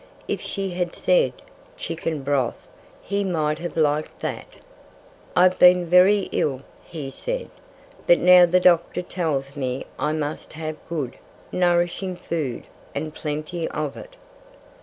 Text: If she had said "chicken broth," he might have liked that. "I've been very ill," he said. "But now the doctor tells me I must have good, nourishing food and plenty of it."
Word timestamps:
If 0.27 0.41
she 0.41 0.71
had 0.71 0.95
said 0.95 1.31
"chicken 1.77 2.23
broth," 2.23 2.57
he 3.03 3.23
might 3.23 3.59
have 3.59 3.77
liked 3.77 4.19
that. 4.21 4.47
"I've 5.35 5.59
been 5.59 5.85
very 5.85 6.21
ill," 6.31 6.61
he 6.83 7.11
said. 7.11 7.49
"But 8.07 8.17
now 8.17 8.47
the 8.47 8.59
doctor 8.59 9.03
tells 9.03 9.55
me 9.55 9.85
I 9.99 10.13
must 10.13 10.53
have 10.53 10.77
good, 10.89 11.17
nourishing 11.51 12.15
food 12.15 12.63
and 12.95 13.13
plenty 13.13 13.67
of 13.67 13.95
it." 13.95 14.15